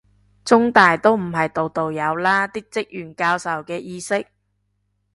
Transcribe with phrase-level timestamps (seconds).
[0.43, 4.25] 中大都唔係度度有啦，啲職員教授嘅意識